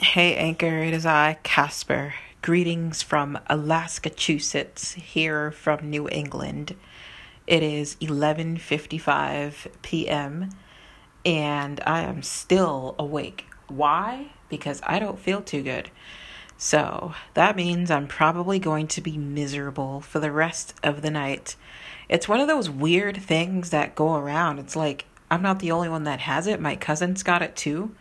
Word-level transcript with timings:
Hey, 0.00 0.36
Anchor, 0.36 0.78
it 0.78 0.94
is 0.94 1.04
I, 1.04 1.38
Casper. 1.42 2.14
Greetings 2.40 3.02
from 3.02 3.36
Alaska-chusets, 3.48 4.94
here 4.94 5.50
from 5.50 5.90
New 5.90 6.08
England. 6.08 6.76
It 7.48 7.64
is 7.64 7.96
11:55 7.96 9.66
p.m. 9.82 10.50
and 11.24 11.80
I 11.84 12.02
am 12.02 12.22
still 12.22 12.94
awake. 12.96 13.46
Why? 13.66 14.28
Because 14.48 14.80
I 14.86 15.00
don't 15.00 15.18
feel 15.18 15.42
too 15.42 15.64
good. 15.64 15.90
So, 16.56 17.14
that 17.34 17.56
means 17.56 17.90
I'm 17.90 18.06
probably 18.06 18.60
going 18.60 18.86
to 18.86 19.00
be 19.00 19.18
miserable 19.18 20.00
for 20.00 20.20
the 20.20 20.30
rest 20.30 20.74
of 20.84 21.02
the 21.02 21.10
night. 21.10 21.56
It's 22.08 22.28
one 22.28 22.38
of 22.38 22.46
those 22.46 22.70
weird 22.70 23.16
things 23.16 23.70
that 23.70 23.96
go 23.96 24.14
around. 24.14 24.60
It's 24.60 24.76
like 24.76 25.06
I'm 25.28 25.42
not 25.42 25.58
the 25.58 25.72
only 25.72 25.88
one 25.88 26.04
that 26.04 26.20
has 26.20 26.46
it. 26.46 26.60
My 26.60 26.76
cousin's 26.76 27.24
got 27.24 27.42
it 27.42 27.56
too 27.56 27.96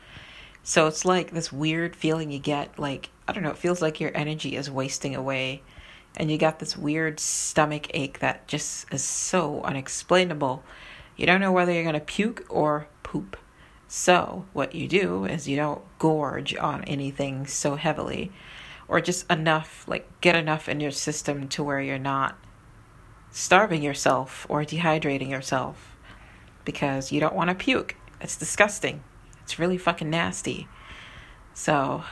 so 0.67 0.85
it's 0.85 1.05
like 1.05 1.31
this 1.31 1.49
weird 1.49 1.95
feeling 1.95 2.29
you 2.29 2.39
get 2.39 2.77
like 2.77 3.09
I 3.25 3.31
don't 3.31 3.41
know, 3.41 3.51
it 3.51 3.57
feels 3.57 3.81
like 3.81 4.01
your 4.01 4.11
energy 4.13 4.57
is 4.57 4.69
wasting 4.69 5.15
away 5.15 5.63
and 6.17 6.29
you 6.29 6.37
got 6.37 6.59
this 6.59 6.75
weird 6.75 7.21
stomach 7.21 7.87
ache 7.93 8.19
that 8.19 8.49
just 8.49 8.85
is 8.91 9.01
so 9.01 9.61
unexplainable. 9.61 10.65
You 11.15 11.25
don't 11.25 11.39
know 11.39 11.53
whether 11.53 11.71
you're 11.71 11.83
going 11.83 11.93
to 11.93 12.01
puke 12.01 12.45
or 12.49 12.89
poop. 13.01 13.37
So, 13.87 14.43
what 14.51 14.75
you 14.75 14.89
do 14.89 15.23
is 15.23 15.47
you 15.47 15.55
don't 15.55 15.83
gorge 15.99 16.53
on 16.57 16.83
anything 16.83 17.47
so 17.47 17.77
heavily 17.77 18.33
or 18.89 18.99
just 18.99 19.31
enough, 19.31 19.87
like 19.87 20.19
get 20.19 20.35
enough 20.35 20.67
in 20.67 20.81
your 20.81 20.91
system 20.91 21.47
to 21.47 21.63
where 21.63 21.79
you're 21.79 21.97
not 21.97 22.37
starving 23.31 23.83
yourself 23.83 24.45
or 24.49 24.63
dehydrating 24.63 25.29
yourself 25.29 25.95
because 26.65 27.13
you 27.13 27.21
don't 27.21 27.35
want 27.35 27.49
to 27.49 27.55
puke. 27.55 27.95
It's 28.19 28.35
disgusting. 28.35 29.01
It's 29.47 29.57
really 29.57 29.77
fucking 29.77 30.09
nasty. 30.09 30.67
So, 31.53 32.03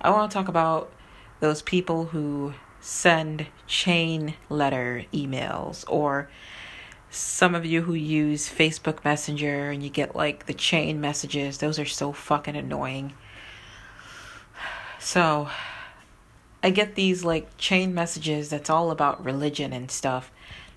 I 0.00 0.10
want 0.10 0.28
to 0.28 0.34
talk 0.34 0.48
about 0.48 0.92
those 1.38 1.62
people 1.62 2.06
who 2.06 2.54
send 2.80 3.46
chain 3.68 4.34
letter 4.48 5.04
emails 5.14 5.84
or 5.88 6.28
some 7.10 7.54
of 7.54 7.64
you 7.64 7.82
who 7.82 7.94
use 7.94 8.50
Facebook 8.50 9.04
Messenger 9.04 9.70
and 9.70 9.84
you 9.84 9.88
get 9.88 10.16
like 10.16 10.46
the 10.46 10.52
chain 10.52 11.00
messages. 11.00 11.58
Those 11.58 11.78
are 11.78 11.86
so 11.86 12.10
fucking 12.12 12.56
annoying. 12.56 13.12
So, 14.98 15.48
I 16.60 16.70
get 16.70 16.96
these 16.96 17.22
like 17.22 17.56
chain 17.56 17.94
messages 17.94 18.48
that's 18.48 18.68
all 18.68 18.90
about 18.90 19.24
religion 19.24 19.72
and 19.72 19.88
stuff. 19.92 20.32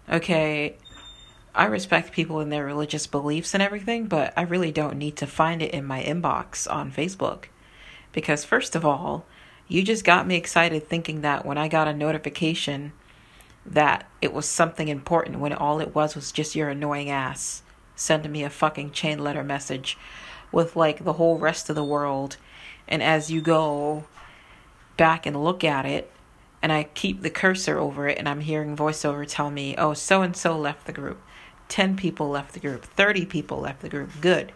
Okay, 0.08 0.78
I 1.56 1.66
respect 1.66 2.12
people 2.12 2.40
and 2.40 2.52
their 2.52 2.66
religious 2.66 3.08
beliefs 3.08 3.54
and 3.54 3.64
everything, 3.64 4.08
but 4.08 4.34
I 4.36 4.42
really 4.42 4.72
don't 4.72 4.98
need 4.98 5.16
to 5.18 5.28
find 5.28 5.62
it 5.62 5.74
in 5.74 5.86
my 5.86 6.04
inbox 6.04 6.70
on 6.72 6.92
Facebook. 6.92 7.46
Because, 8.12 8.44
first 8.44 8.76
of 8.76 8.86
all, 8.86 9.26
you 9.68 9.82
just 9.82 10.04
got 10.04 10.28
me 10.28 10.36
excited 10.36 10.88
thinking 10.88 11.22
that 11.22 11.46
when 11.46 11.58
I 11.58 11.70
got 11.70 11.88
a 11.88 11.94
notification 11.94 12.92
that 13.66 14.06
it 14.22 14.34
was 14.34 14.46
something 14.46 14.90
important 14.90 15.40
when 15.40 15.54
all 15.54 15.80
it 15.80 15.96
was 15.96 16.14
was 16.14 16.32
just 16.32 16.56
your 16.56 16.70
annoying 16.70 17.10
ass 17.10 17.64
sending 17.96 18.32
me 18.32 18.44
a 18.44 18.50
fucking 18.50 18.92
chain 18.92 19.18
letter 19.20 19.44
message 19.44 19.98
with 20.52 20.76
like 20.76 21.04
the 21.04 21.14
whole 21.14 21.38
rest 21.38 21.70
of 21.70 21.76
the 21.76 21.84
world. 21.84 22.38
And 22.88 23.02
as 23.02 23.32
you 23.32 23.42
go 23.42 24.04
back 24.98 25.26
and 25.26 25.44
look 25.44 25.64
at 25.64 25.86
it, 25.86 26.12
and 26.62 26.72
I 26.72 26.84
keep 26.84 27.22
the 27.22 27.30
cursor 27.30 27.78
over 27.78 28.08
it, 28.08 28.18
and 28.18 28.28
I'm 28.28 28.42
hearing 28.42 28.76
voiceover 28.76 29.26
tell 29.28 29.52
me, 29.52 29.76
oh, 29.78 29.94
so 29.94 30.22
and 30.22 30.36
so 30.36 30.58
left 30.58 30.86
the 30.86 30.94
group. 30.94 31.22
10 31.70 31.96
people 31.96 32.30
left 32.30 32.54
the 32.54 32.60
group, 32.60 32.86
30 32.86 33.26
people 33.26 33.60
left 33.60 33.82
the 33.82 33.90
group. 33.90 34.12
Good. 34.22 34.52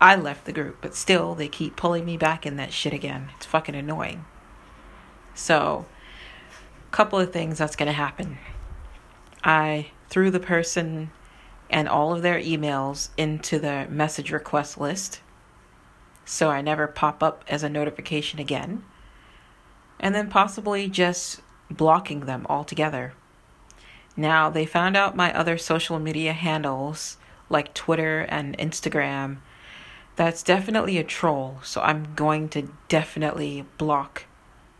I 0.00 0.16
left 0.16 0.46
the 0.46 0.52
group, 0.52 0.78
but 0.80 0.94
still 0.94 1.34
they 1.34 1.48
keep 1.48 1.76
pulling 1.76 2.04
me 2.04 2.16
back 2.16 2.46
in 2.46 2.56
that 2.56 2.72
shit 2.72 2.92
again. 2.92 3.30
It's 3.36 3.46
fucking 3.46 3.74
annoying. 3.74 4.24
So, 5.34 5.84
a 6.88 6.90
couple 6.90 7.18
of 7.18 7.32
things 7.32 7.58
that's 7.58 7.76
going 7.76 7.86
to 7.86 7.92
happen. 7.92 8.38
I 9.44 9.90
threw 10.08 10.30
the 10.30 10.40
person 10.40 11.10
and 11.68 11.88
all 11.88 12.14
of 12.14 12.22
their 12.22 12.40
emails 12.40 13.10
into 13.16 13.58
the 13.58 13.86
message 13.88 14.32
request 14.32 14.78
list 14.78 15.20
so 16.30 16.48
I 16.48 16.60
never 16.60 16.86
pop 16.86 17.24
up 17.24 17.44
as 17.48 17.64
a 17.64 17.68
notification 17.68 18.38
again. 18.38 18.84
And 19.98 20.14
then 20.14 20.30
possibly 20.30 20.88
just 20.88 21.40
blocking 21.68 22.20
them 22.20 22.46
altogether. 22.48 23.14
Now, 24.20 24.50
they 24.50 24.66
found 24.66 24.98
out 24.98 25.16
my 25.16 25.32
other 25.32 25.56
social 25.56 25.98
media 25.98 26.34
handles 26.34 27.16
like 27.48 27.72
Twitter 27.72 28.26
and 28.28 28.54
Instagram. 28.58 29.38
That's 30.16 30.42
definitely 30.42 30.98
a 30.98 31.04
troll, 31.04 31.58
so 31.62 31.80
I'm 31.80 32.14
going 32.14 32.50
to 32.50 32.68
definitely 32.88 33.64
block 33.78 34.26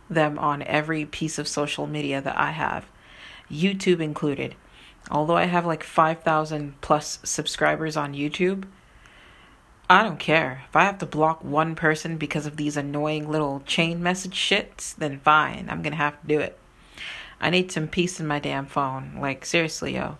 them 0.07 0.37
on 0.37 0.61
every 0.61 1.05
piece 1.05 1.39
of 1.39 1.47
social 1.47 1.87
media 1.87 2.21
that 2.21 2.37
I 2.37 2.51
have, 2.51 2.85
YouTube 3.49 3.99
included. 3.99 4.53
Although 5.09 5.37
I 5.37 5.45
have 5.45 5.65
like 5.65 5.83
5,000 5.83 6.79
plus 6.81 7.17
subscribers 7.23 7.97
on 7.97 8.13
YouTube, 8.13 8.65
I 9.89 10.03
don't 10.03 10.19
care. 10.19 10.65
If 10.69 10.75
I 10.75 10.83
have 10.83 10.99
to 10.99 11.07
block 11.07 11.43
one 11.43 11.73
person 11.73 12.17
because 12.17 12.45
of 12.45 12.57
these 12.57 12.77
annoying 12.77 13.27
little 13.27 13.63
chain 13.65 14.03
message 14.03 14.35
shits, 14.35 14.95
then 14.95 15.19
fine, 15.19 15.67
I'm 15.67 15.81
gonna 15.81 15.95
have 15.95 16.21
to 16.21 16.27
do 16.27 16.39
it. 16.39 16.59
I 17.41 17.49
need 17.49 17.71
some 17.71 17.87
peace 17.87 18.19
in 18.19 18.27
my 18.27 18.39
damn 18.39 18.67
phone. 18.67 19.17
Like 19.19 19.45
seriously, 19.45 19.95
yo. 19.95 20.17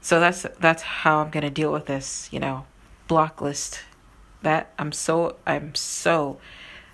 So 0.00 0.20
that's 0.20 0.46
that's 0.60 0.82
how 0.82 1.18
I'm 1.18 1.30
gonna 1.30 1.50
deal 1.50 1.72
with 1.72 1.86
this, 1.86 2.28
you 2.30 2.38
know, 2.38 2.64
block 3.08 3.40
list. 3.40 3.80
That 4.42 4.72
I'm 4.78 4.92
so 4.92 5.36
I'm 5.44 5.74
so 5.74 6.38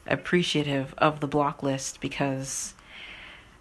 appreciative 0.06 0.94
of 0.97 1.20
the 1.20 1.28
block 1.28 1.62
list 1.62 2.00
because 2.00 2.75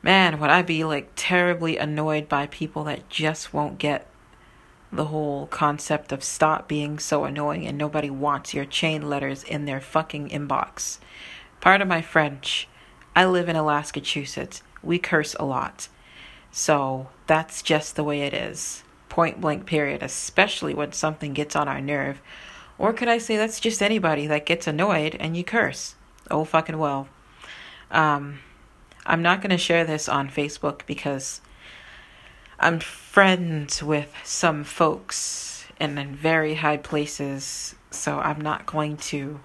man, 0.01 0.39
would 0.39 0.49
I 0.49 0.61
be 0.61 0.85
like 0.85 1.11
terribly 1.15 1.77
annoyed 1.77 2.29
by 2.29 2.47
people 2.47 2.85
that 2.85 3.09
just 3.09 3.53
won't 3.53 3.77
get 3.77 4.07
the 4.91 5.05
whole 5.05 5.47
concept 5.47 6.11
of 6.11 6.23
stop 6.23 6.67
being 6.67 6.99
so 6.99 7.23
annoying 7.23 7.65
and 7.65 7.77
nobody 7.77 8.09
wants 8.09 8.53
your 8.53 8.65
chain 8.65 9.09
letters 9.09 9.43
in 9.43 9.65
their 9.65 9.79
fucking 9.79 10.29
inbox. 10.29 10.99
Part 11.59 11.81
of 11.81 11.87
my 11.87 12.01
French 12.01 12.67
I 13.15 13.25
live 13.25 13.49
in 13.49 13.55
Alaska-chusets. 13.55 14.61
We 14.81 14.97
curse 14.99 15.35
a 15.35 15.45
lot. 15.45 15.89
So 16.51 17.09
that's 17.27 17.61
just 17.61 17.95
the 17.95 18.03
way 18.03 18.21
it 18.21 18.33
is. 18.33 18.83
Point 19.09 19.41
blank, 19.41 19.65
period. 19.65 20.01
Especially 20.01 20.73
when 20.73 20.91
something 20.93 21.33
gets 21.33 21.55
on 21.55 21.67
our 21.67 21.81
nerve. 21.81 22.21
Or 22.77 22.93
could 22.93 23.07
I 23.07 23.17
say 23.17 23.37
that's 23.37 23.59
just 23.59 23.81
anybody 23.81 24.27
that 24.27 24.45
gets 24.45 24.65
annoyed 24.67 25.15
and 25.19 25.35
you 25.37 25.43
curse? 25.43 25.95
Oh, 26.29 26.45
fucking 26.45 26.77
well. 26.77 27.09
Um, 27.91 28.39
I'm 29.05 29.21
not 29.21 29.41
going 29.41 29.51
to 29.51 29.57
share 29.57 29.83
this 29.83 30.07
on 30.07 30.29
Facebook 30.29 30.85
because 30.85 31.41
I'm 32.59 32.79
friends 32.79 33.83
with 33.83 34.13
some 34.23 34.63
folks 34.63 35.65
and 35.79 35.99
in 35.99 36.15
very 36.15 36.55
high 36.55 36.77
places. 36.77 37.75
So 37.91 38.19
I'm 38.19 38.39
not 38.39 38.65
going 38.65 38.97
to 38.97 39.39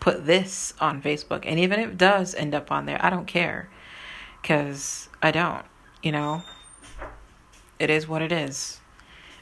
put 0.00 0.26
this 0.26 0.74
on 0.80 1.02
Facebook. 1.02 1.44
And 1.44 1.58
even 1.58 1.78
if 1.78 1.90
it 1.90 1.98
does 1.98 2.34
end 2.34 2.54
up 2.54 2.72
on 2.72 2.86
there, 2.86 2.98
I 3.04 3.10
don't 3.10 3.26
care. 3.26 3.68
Because 4.40 5.08
I 5.22 5.30
don't, 5.30 5.64
you 6.02 6.10
know? 6.10 6.42
It 7.78 7.90
is 7.90 8.08
what 8.08 8.22
it 8.22 8.32
is. 8.32 8.80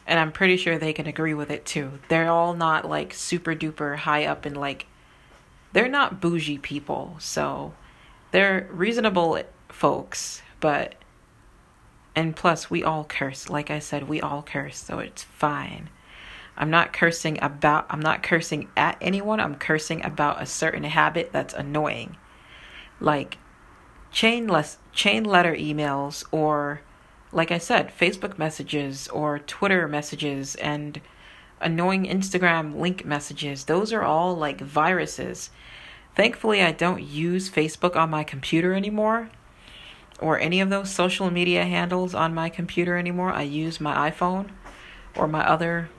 And 0.07 0.19
I'm 0.19 0.33
pretty 0.33 0.57
sure 0.57 0.79
they 0.79 0.93
can 0.93 1.07
agree 1.07 1.35
with 1.35 1.51
it 1.51 1.65
too. 1.65 1.99
They're 2.09 2.31
all 2.31 2.55
not 2.55 2.89
like 2.89 3.15
super 3.15 3.55
duper 3.55 3.97
high 3.97 4.25
up 4.25 4.45
in 4.47 4.55
like. 4.55 4.87
They're 5.73 5.89
not 5.89 6.21
bougie 6.21 6.59
people. 6.59 7.17
So 7.19 7.75
they're 8.31 8.69
reasonable 8.71 9.41
folks. 9.69 10.43
But. 10.61 10.95
And 12.17 12.35
plus, 12.35 12.69
we 12.69 12.83
all 12.83 13.05
curse. 13.05 13.49
Like 13.49 13.71
I 13.71 13.79
said, 13.79 14.09
we 14.09 14.21
all 14.21 14.43
curse. 14.43 14.79
So 14.79 14.99
it's 14.99 15.23
fine. 15.23 15.89
I'm 16.59 16.71
not 16.71 16.93
cursing 16.93 17.39
about 17.41 17.87
I'm 17.89 18.01
not 18.01 18.25
cursing 18.25 18.69
at 18.77 18.99
anyone. 19.01 19.39
I'm 19.39 19.55
cursing 19.55 20.05
about 20.05 20.43
a 20.43 20.47
certain 20.47 20.83
habit 20.83 21.31
that's 21.33 21.55
annoying. 21.55 22.17
Like 23.01 23.39
chain 24.11 24.49
less 24.49 24.79
chain 24.93 25.23
letter 25.23 25.55
emails 25.55 26.25
or 26.33 26.81
like 27.31 27.53
I 27.53 27.59
said, 27.59 27.93
Facebook 27.97 28.39
messages 28.39 29.07
or 29.09 29.39
Twitter 29.39 29.87
messages 29.87 30.57
and 30.57 31.01
annoying 31.61 32.07
Instagram 32.07 32.77
link 32.77 33.05
messages. 33.05 33.65
Those 33.65 33.93
are 33.93 34.03
all 34.03 34.35
like 34.35 34.61
viruses. 34.61 35.51
Thankfully, 36.17 36.63
I 36.63 36.73
don't 36.73 37.03
use 37.03 37.49
Facebook 37.49 37.95
on 37.95 38.11
my 38.11 38.25
computer 38.25 38.75
anymore 38.75 39.31
or 40.21 40.41
any 40.41 40.61
of 40.61 40.71
those 40.71 40.91
social 40.91 41.31
media 41.31 41.65
handles 41.65 42.15
on 42.17 42.35
my 42.35 42.49
computer 42.49 42.97
anymore. 42.97 43.33
I 43.33 43.43
use 43.43 43.81
my 43.81 44.11
iPhone 44.11 44.49
or 45.15 45.29
my 45.29 45.47
other 45.47 45.91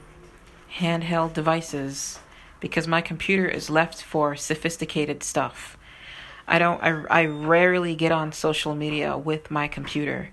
handheld 0.77 1.33
devices 1.33 2.19
because 2.60 2.88
my 2.88 3.01
computer 3.01 3.48
is 3.48 3.69
left 3.69 4.01
for 4.01 4.36
sophisticated 4.36 5.24
stuff. 5.24 5.77
I 6.48 6.60
don't 6.60 6.81
I, 6.83 7.21
I 7.21 7.25
rarely 7.25 7.95
get 7.95 8.12
on 8.12 8.31
social 8.31 8.75
media 8.75 9.18
with 9.18 9.51
my 9.51 9.68
computer. 9.68 10.30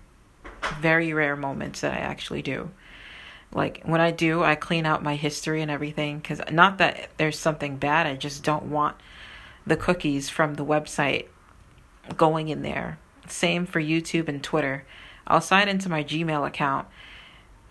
Very 0.80 1.12
rare 1.12 1.36
moments 1.36 1.80
that 1.80 1.92
I 1.92 1.98
actually 1.98 2.42
do. 2.42 2.70
Like 3.52 3.82
when 3.84 4.00
I 4.00 4.10
do, 4.10 4.42
I 4.42 4.54
clean 4.54 4.86
out 4.86 5.02
my 5.02 5.14
history 5.14 5.62
and 5.62 5.70
everything 5.70 6.20
cuz 6.20 6.40
not 6.50 6.78
that 6.78 7.10
there's 7.16 7.38
something 7.38 7.76
bad, 7.76 8.06
I 8.06 8.16
just 8.16 8.42
don't 8.42 8.64
want 8.64 8.96
the 9.66 9.76
cookies 9.76 10.30
from 10.30 10.54
the 10.54 10.64
website 10.64 11.26
going 12.16 12.48
in 12.48 12.62
there. 12.62 12.98
Same 13.28 13.66
for 13.66 13.80
YouTube 13.80 14.28
and 14.28 14.42
Twitter. 14.42 14.84
I'll 15.26 15.40
sign 15.40 15.68
into 15.68 15.88
my 15.88 16.04
Gmail 16.04 16.46
account 16.46 16.86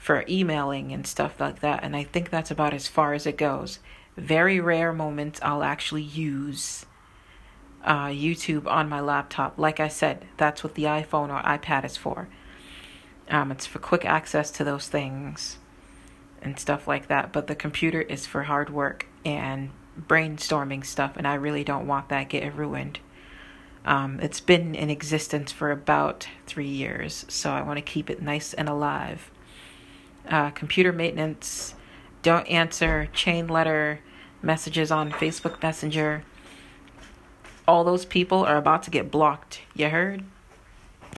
for 0.06 0.24
emailing 0.30 0.92
and 0.94 1.08
stuff 1.08 1.40
like 1.40 1.62
that, 1.62 1.84
and 1.84 1.96
I 1.96 2.04
think 2.04 2.30
that's 2.30 2.52
about 2.52 2.76
as 2.76 2.88
far 2.88 3.16
as 3.16 3.26
it 3.26 3.40
goes. 3.40 3.80
Very 4.16 4.60
rare 4.60 4.94
moments 4.94 5.40
I'll 5.42 5.64
actually 5.64 6.04
use 6.04 6.86
uh, 7.84 8.10
YouTube 8.10 8.68
on 8.68 8.88
my 8.88 9.00
laptop. 9.00 9.58
Like 9.58 9.80
I 9.80 9.88
said, 9.88 10.28
that's 10.38 10.64
what 10.64 10.76
the 10.76 10.84
iPhone 10.84 11.30
or 11.30 11.42
iPad 11.42 11.86
is 11.86 11.98
for. 11.98 12.28
Um, 13.32 13.52
it's 13.52 13.66
for 13.66 13.80
quick 13.80 14.06
access 14.06 14.52
to 14.52 14.64
those 14.64 14.88
things 14.88 15.58
and 16.40 16.60
stuff 16.60 16.88
like 16.88 17.08
that. 17.08 17.34
But 17.34 17.48
the 17.48 17.56
computer 17.56 18.04
is 18.04 18.28
for 18.28 18.44
hard 18.44 18.70
work 18.70 19.08
and 19.26 19.72
brainstorming 20.00 20.86
stuff, 20.86 21.14
and 21.18 21.28
I 21.28 21.34
really 21.34 21.64
don't 21.64 21.88
want 21.88 22.10
that 22.10 22.30
getting 22.30 22.56
ruined. 22.56 23.00
Um, 23.84 24.20
it's 24.20 24.40
been 24.40 24.76
in 24.76 24.92
existence 24.92 25.52
for 25.52 25.72
about 25.72 26.28
three 26.46 26.68
years, 26.68 27.26
so 27.28 27.50
I 27.50 27.64
want 27.64 27.78
to 27.78 27.82
keep 27.82 28.12
it 28.12 28.22
nice 28.22 28.54
and 28.54 28.70
alive. 28.70 29.32
Uh, 30.30 30.50
computer 30.52 30.92
maintenance, 30.92 31.76
don't 32.22 32.48
answer 32.48 33.08
chain 33.14 33.48
letter 33.48 34.00
messages 34.42 34.92
on 34.92 35.12
Facebook 35.12 35.62
Messenger 35.62 36.24
all 37.68 37.84
those 37.84 38.06
people 38.06 38.46
are 38.46 38.58
about 38.58 38.84
to 38.84 38.92
get 38.92 39.12
blocked. 39.12 39.62
You 39.74 39.90
heard? 39.90 40.24